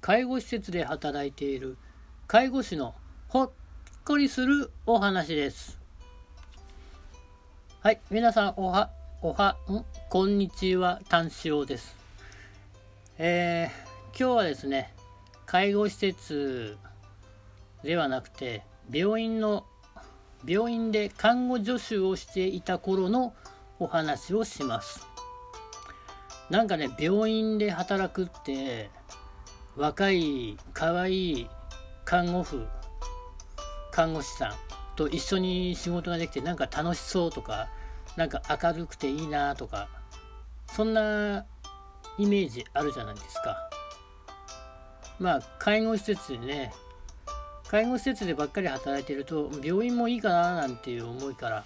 [0.00, 1.76] 介護施設で働いている
[2.26, 2.94] 介護士の
[3.28, 3.50] ほっ
[4.04, 5.80] こりするお話です。
[7.80, 8.90] はい皆さんおは
[9.22, 9.84] おはん？
[10.08, 11.96] こんにちは炭治郎です。
[13.18, 14.94] えー、今日はですね
[15.44, 16.76] 介護施設
[17.82, 19.64] ではなくて病院の
[20.44, 23.34] 病院で看護助手をしていた頃の
[23.78, 25.06] お話をします。
[26.50, 28.90] なんかね病院で働くって
[29.76, 31.50] 若い可愛い
[32.04, 32.66] 看護婦
[33.92, 34.52] 看護師さん
[34.96, 37.68] と一緒に仕事ができてなんか楽しそうとか
[38.16, 39.88] なんか明るくていいなとか
[40.74, 41.44] そんな
[42.18, 43.56] イメージあるじゃないですか。
[45.18, 46.72] まあ介護施設でね
[47.68, 51.64] 介護施設でばっかり働いてると病院もいいかななんていう思いから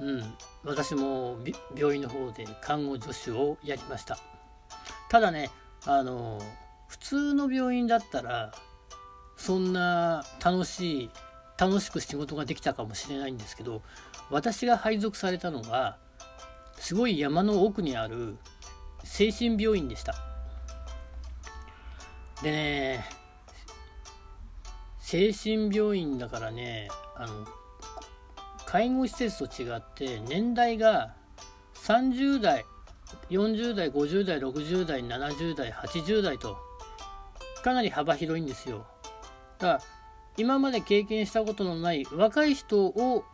[0.00, 1.38] うん私も
[1.76, 4.18] 病院の方で看護助手をやりました。
[5.10, 5.50] ただね
[5.86, 6.40] あの
[6.88, 8.52] 普通の病院だったら
[9.36, 11.10] そんな楽しい
[11.58, 13.82] 楽しく仕事ができたかもしれないんですけど
[14.30, 15.98] 私が配属されたのが
[16.76, 18.36] すごい山の奥にある
[19.04, 20.14] 精神病院でした。
[22.42, 23.04] でね
[25.00, 27.46] 精神病院だからねあの
[28.66, 31.14] 介護施設と違って年代が
[31.74, 32.64] 30代
[33.30, 36.67] 40代50代60代70代80代と
[37.68, 38.86] かなり幅広いんですよ。
[39.58, 39.80] だから
[40.38, 43.24] 今まで経験したことのない若い人を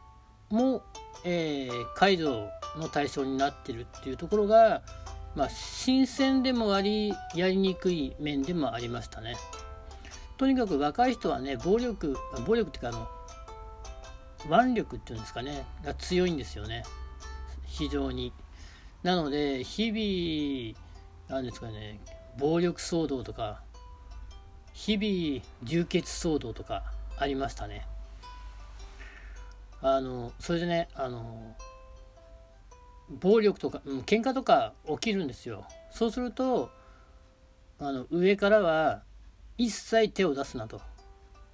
[0.51, 0.83] も、
[1.25, 4.83] えー、解除の対象になってるっていうところが、
[5.37, 9.37] まあ、新鮮でもありやりにくい面でもありましたね。
[10.37, 12.99] とにかく若い人はね暴力暴力っていうか
[14.49, 16.83] あの腕力っていうんですかねが強いんですよね。
[17.67, 18.33] 非常に。
[19.05, 22.01] なので日々なんですかね
[22.37, 23.63] 暴力騒動とか
[24.75, 26.83] 日々流血騒動とか
[27.17, 27.87] ありましたね。
[29.81, 31.57] あのそれでねあの
[33.09, 35.65] 暴力とか、うん、喧嘩とか起きるんですよ。
[35.91, 36.71] そうすると
[37.79, 39.03] あの上からは
[39.57, 40.81] 一切手を出すなと。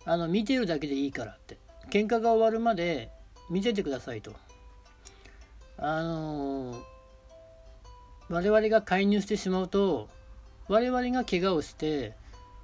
[0.07, 1.59] あの見てるだけでいいからって。
[1.91, 3.11] 喧嘩が終わるまで
[3.51, 4.33] 見ててくださいと。
[5.77, 6.75] あの、
[8.31, 10.09] 我々が介入してしまうと
[10.69, 12.15] 我々が怪我をして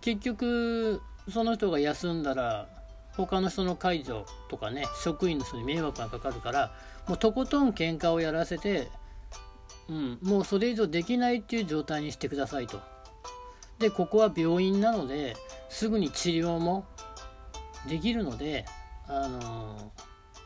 [0.06, 2.68] 結局その人が休んだら
[3.16, 6.72] 他の人の介助とかね職員の人に迷惑がかかるから
[7.08, 8.86] もうとことん喧嘩をやらせて、
[9.88, 12.80] うん、もうそれ以上できないっていう状態にしてくださいと。
[13.80, 15.34] でここは病院なので
[15.68, 16.84] すぐに治療も
[17.88, 18.64] できるので
[19.08, 19.82] あのー、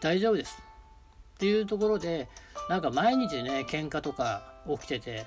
[0.01, 0.59] 大丈夫です
[1.35, 2.29] っていうところで
[2.71, 5.27] なんか毎日ね喧嘩とか起きてて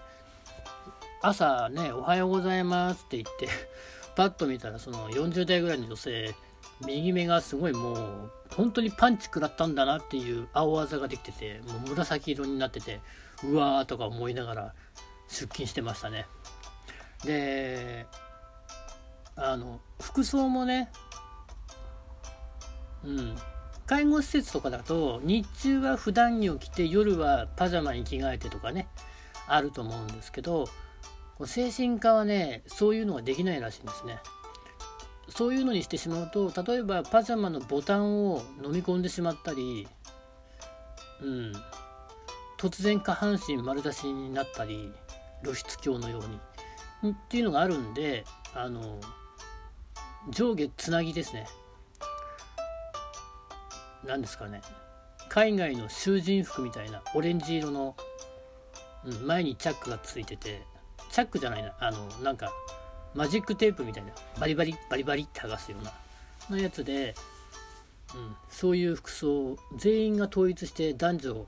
[1.22, 3.48] 朝ね「おはようございます」って言って
[4.16, 6.36] パッと見たらその40代ぐらいの女性
[6.86, 13.00] 右目がすごいもう本当にパンチ食らったんだなっていう青あざができててもう紫色になってて
[13.44, 14.74] うわーとか思いながら
[15.28, 16.26] 出勤してましたね。
[17.26, 18.06] で
[19.36, 20.92] あの服装もね
[23.04, 23.36] うん
[23.86, 28.88] 介護施設とかだと日中は普段着を着て夜はパジャマに着替えてとかね
[29.48, 30.68] あると思うんですけど
[31.46, 34.20] 精神科はねそういうのができないらしいんですね。
[35.30, 39.88] そういうのにしてしまうと例えばパジャマのボタンを飲み込んでしまったり
[41.22, 41.54] うん。
[42.58, 44.92] 突然下半身丸出しになったり
[45.44, 47.12] 露出狂のように。
[47.12, 48.24] っていうのがあるんで
[48.54, 49.00] あの
[50.30, 51.48] 上下つなぎですね。
[54.06, 54.62] 何ですかね。
[55.30, 57.96] 海外の囚人服みたいなオレンジ色の、
[59.04, 60.62] うん、前にチャックがついてて
[61.14, 61.72] チャックじゃないな。
[61.80, 62.52] あのなんか
[63.14, 64.12] マジックテープみたいな。
[64.40, 65.94] バリバリバリバリって剥がすような。
[66.50, 67.14] のやつで、
[68.16, 71.46] うん、そういう服装全員が統一して男女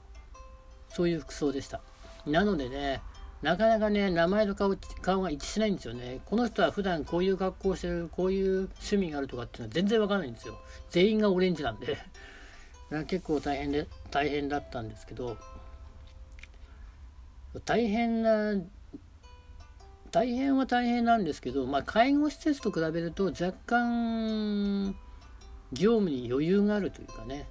[0.89, 1.81] そういう服装でした。
[2.27, 3.01] なのでね
[3.41, 6.19] なかなかね名前と顔顔が一致しないんですよね。
[6.25, 10.59] この人は普段こういう格好してるこういう趣味があるとかっていうのは全然わかんないんですよ。
[10.91, 11.97] 全員がオレンジなんで。
[13.07, 15.37] 結構大変で大変だったんですけど。
[17.63, 18.53] 大変な
[20.15, 24.95] 大変は大変なんですけど、まあ、介護施設と比べると若干
[25.73, 27.49] 業務に余裕があるというかね、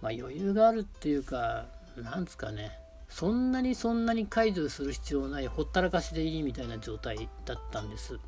[0.00, 1.66] まあ、余裕があるっていうか
[1.98, 2.78] なんですかね。
[3.10, 8.18] そんなにそんなに解除する必要ないほったらかしでいいみたいな状態だったんです。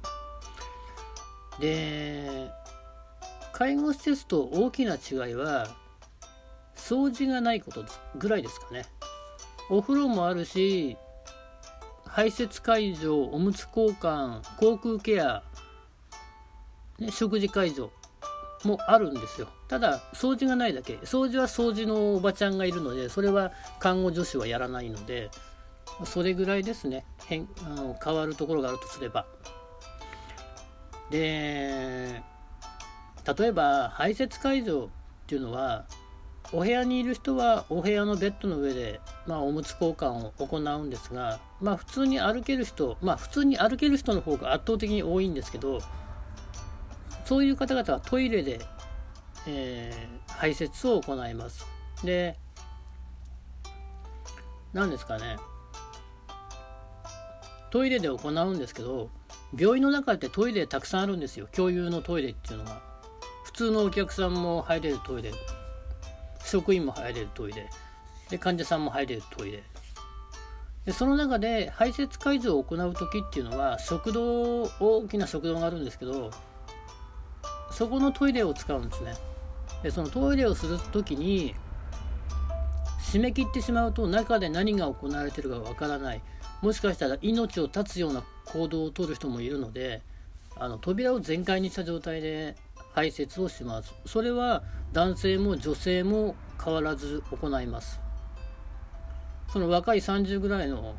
[1.58, 2.50] で
[3.54, 5.68] 介護施設と大きな違いは
[6.74, 7.86] 掃除がないこと
[8.18, 8.84] ぐらいですかね。
[9.70, 10.98] お風呂もあるし
[12.16, 15.42] 排泄介助おむつ交換口腔ケア、
[16.98, 17.90] ね、食事介助
[18.64, 19.48] もあるんですよ。
[19.68, 20.94] ただ掃除がないだけ。
[21.02, 25.30] 掃除は掃除のおばちゃんがいるのでそれは看護助手はやらないので
[26.06, 27.04] それぐらいですね。
[27.26, 29.26] 変あの変わるところがあるとすれば。
[31.10, 32.22] で
[33.38, 34.88] 例えば排泄介助っ
[35.26, 35.84] ていうのは
[36.52, 45.81] お部屋にいる人はお部屋のベッドの上で、まあ、おむつ交換を行うんですが、まあ、普通に歩ける人、まあ、普通に歩ける人の方が圧倒的に多いんですけど
[47.25, 48.60] そういう方々はトイレで、
[49.48, 51.66] えー、排泄を行います。
[52.04, 52.38] で
[54.72, 55.38] 何ですかね。
[57.70, 59.10] トイレで行うんですけど
[59.58, 61.48] 病院の中ってトイレたくさんあるんですよ。
[61.52, 62.81] 共有のトイレっていうのが。
[63.44, 65.32] 普通のお客さんも入れるトイレ。
[66.46, 67.69] 職員も入れるトイレ。
[68.31, 69.62] で患者さんも入れるトイレ。
[70.84, 76.31] でその中で排泄介助を行う時っていうのは食堂大きな食堂があるんですけど
[77.72, 79.14] そこのトイレを使うんですね。
[79.82, 81.54] でそのトイレをする時に
[83.00, 86.22] 締め切ってしまうと中で何が行われてるかわからない。
[86.62, 90.02] もしかしたら命を絶つような行動をとる人もいるので
[90.56, 92.56] あの扉を全開にした状態で
[92.96, 93.93] 排泄をします。
[94.06, 94.62] それは
[94.94, 96.34] 男性も女性も
[96.64, 98.00] 変わらず行います。
[99.52, 100.96] その若い30ぐらいの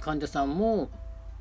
[0.00, 0.88] 患者さんも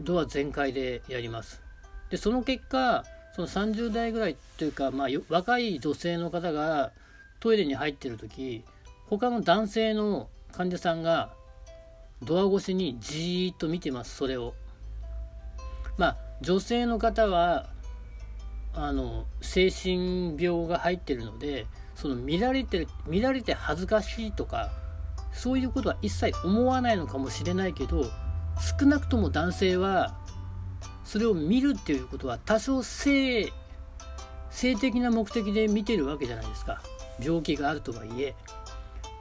[0.02, 1.62] ドア全開でやります。
[2.10, 3.06] でその結果
[3.36, 6.92] その30代ぐらいというか、まあ、若い女性の方が
[7.40, 8.64] トイレに入ってる時
[9.06, 11.32] 他の男性の患者さんが
[12.24, 14.56] ドア越しにじーっと見てますそれを。
[15.96, 17.75] まあ女性の方は
[18.76, 24.72] あの精神病が入ってるのでその見られて見られて恥ずかしいとか
[25.32, 28.06] そういうことは一切思わないのかもしれないけど
[28.80, 30.18] 少なくとも男性は
[31.04, 33.52] それを見るっていうことは多少性
[34.50, 36.82] 性的な目的で見てるわけじゃないですか。
[37.22, 38.36] 病気があるとはいえ。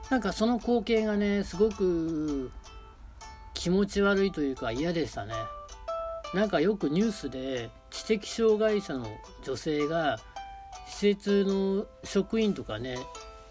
[0.09, 2.51] なんかその光景がねすごく
[3.53, 5.33] 気持ち悪いというか嫌でしたね。
[6.33, 9.07] なんかよくニュースで知的障害者の
[9.43, 10.19] 女性が
[10.87, 12.97] 施設の職員とかね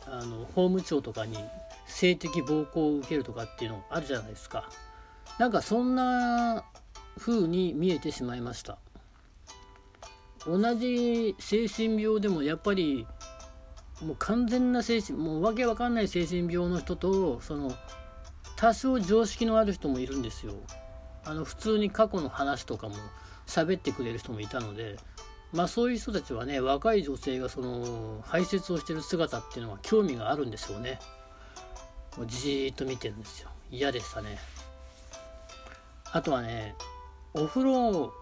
[0.07, 1.39] あの法務長とかに
[1.87, 4.69] 性的暴行を受けるとかっていうのあるじゃないですか。
[5.39, 6.65] なんかそんな
[7.19, 8.79] 風に見えてしまいました。
[10.47, 13.07] 同じ精神病でもやっぱり
[14.03, 17.73] もう完全な精神もうわけわかんない精神病の人とその
[18.57, 20.53] 多少常識のある人もいるんですよ。
[21.25, 22.97] あの普通に過去の話とかも
[23.47, 24.97] 喋ってくれる人もいたので
[25.53, 30.99] まあそういう人たちはね若い女性がその排泄をしてる姿っていうのは興味があるんでしょうね。
[32.17, 33.51] もうじーっと見てるんですよ。
[33.71, 34.39] 嫌でしたね。
[36.13, 36.75] あとはね
[37.33, 38.13] お風呂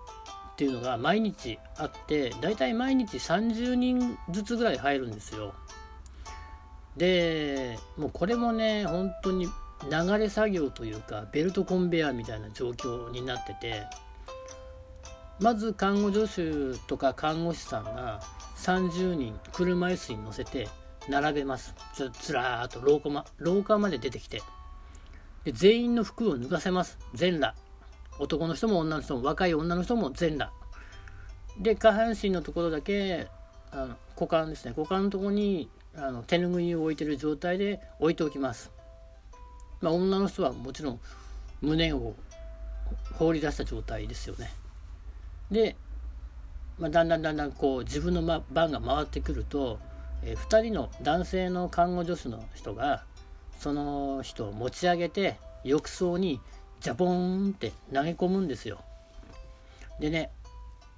[0.52, 5.54] っていうのが毎日あってだいたい毎日30人ずつぐらい入るんですよ。
[6.96, 9.48] でもうこれもね本当に
[9.90, 13.84] 流れ作業というかベルトコンベヤーみたいな状況になってて
[15.40, 18.20] まず看護助手とか看護師さんが
[18.56, 20.68] 30人車椅子に乗せて
[21.08, 21.74] 並べます。
[21.94, 24.40] ずずらーっと廊下,、ま、廊下まで出てきて。
[25.44, 26.98] で全員の服を脱がせます。
[27.14, 27.56] 全裸。
[28.20, 30.52] 男の人も女の人も若い女の人も全裸。
[31.58, 33.26] で下半身のところだけ
[33.72, 34.74] あの股間ですね。
[34.76, 38.70] 股間のとこにあの手拭いを置いてる状態で置いておきます。
[39.82, 41.00] まあ、女の人はもちろん
[41.60, 42.14] 胸を
[43.14, 44.50] 放り出した状態ですよね。
[45.50, 45.76] で、
[46.78, 49.78] まあ、だんだんだんだんこう自分の番が回ってくると、
[50.22, 53.04] えー、2人の男性の看護助手の人が
[53.58, 56.40] その人を持ち上げて浴槽に
[56.80, 58.80] ジャボーンって投げ込むんですよ。
[60.00, 60.30] でね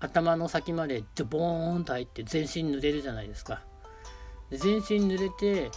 [0.00, 3.62] 頭の先までジャボーンと入って全身濡れるじゃないですか。
[4.50, 5.71] で全身濡れて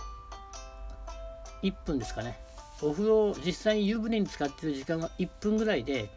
[1.64, 2.38] 1分ですかね
[2.82, 6.10] お風呂実際に湯船に浸かってる時間は1分ぐらいで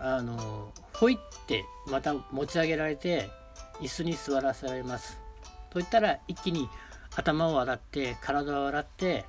[0.00, 3.28] あのほいってまた持ち上げられて
[3.80, 5.18] 椅子に座らされます。
[5.70, 6.68] といったら一気に
[7.16, 9.24] 頭を洗って体を洗って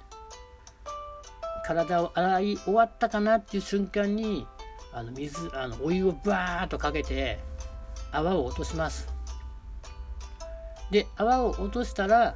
[1.66, 4.46] 体を洗い終わったかなっていう瞬間に
[4.94, 7.40] あの水あのお湯をバーッとかけて
[8.12, 9.08] 泡を落とします。
[10.92, 12.36] で泡を落としたら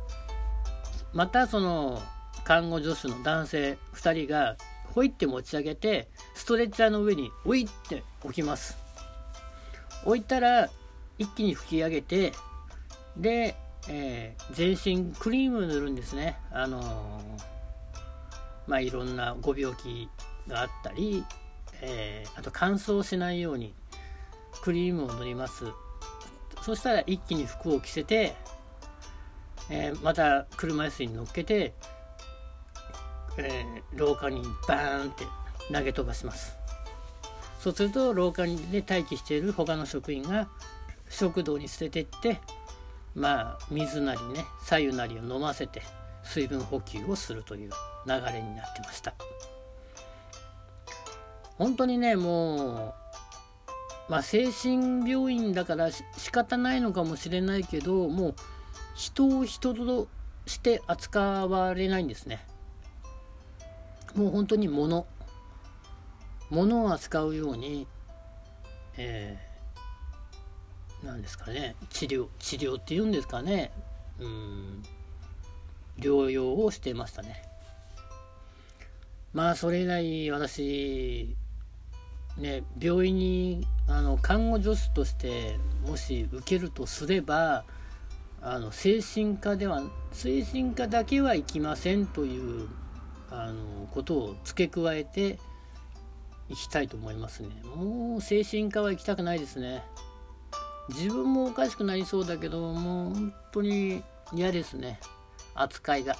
[1.13, 2.01] またその
[2.46, 4.56] 看護助手の男性2人が
[4.94, 8.78] ほいって持ち上げてストレッチャーの上においって置きます。
[10.06, 10.70] 置いたら
[11.18, 12.32] 一気に拭き上げて
[13.18, 13.56] で、
[13.90, 16.38] えー、全身クリーム塗るんですね。
[16.52, 16.86] あのー、
[18.68, 20.08] まあいろんなご病気
[20.48, 21.25] があったり、
[21.82, 23.74] えー、あと乾燥しないように
[24.62, 25.66] クリームを塗ります。
[26.62, 28.36] そしたら一気に服を着せて、
[29.70, 31.74] え、また車椅子に乗っけて、
[33.38, 35.25] えー、廊下にバーンって
[35.72, 36.56] 投げ飛ばします。
[37.60, 40.48] そうすると廊下に、待機している他の職員が
[41.10, 42.39] 食堂に捨ててって
[43.15, 45.82] まあ水なりね左右なりを飲ませて
[46.24, 47.72] 水分補給をするという
[48.06, 49.13] 流れになってました。
[51.58, 52.94] 本当にねも
[54.10, 58.36] うまあ精神病院だから仕方ないのかもしれないけどもう
[58.94, 60.08] 人を人と
[60.46, 62.46] して扱われないんですね。
[64.15, 65.05] もう本当に物。
[66.50, 67.88] 物を扱うように
[68.98, 71.75] えー、なんですかね。
[71.89, 73.72] 治療治療っていうんですかね。
[74.19, 74.84] うん。
[76.00, 77.43] 療養をしてましたね。
[79.34, 81.36] まあそれ以来私
[82.38, 87.65] ね病院にあの看護助手としてもし受けるとすれば
[88.41, 92.69] あの精神科では精神科だけは行きませんという
[93.44, 95.39] あのことを付け加えて
[96.50, 97.50] いきたいと思いますね。
[97.75, 99.84] もう精神科は行きたくないですね。
[100.89, 105.00] 自分もおかしくなりそうだけどもう本当に嫌ですね。
[105.56, 106.15] 扱いが。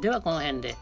[0.00, 0.76] ではこの辺で。